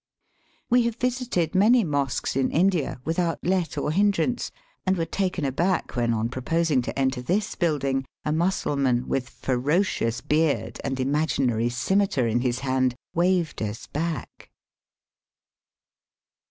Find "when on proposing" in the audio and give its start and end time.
5.95-6.81